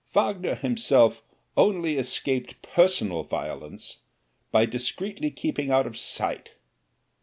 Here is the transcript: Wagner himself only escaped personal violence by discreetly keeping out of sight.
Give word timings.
Wagner 0.13 0.55
himself 0.55 1.21
only 1.55 1.95
escaped 1.99 2.63
personal 2.63 3.21
violence 3.21 3.99
by 4.51 4.65
discreetly 4.65 5.29
keeping 5.29 5.69
out 5.69 5.85
of 5.85 5.95
sight. 5.95 6.49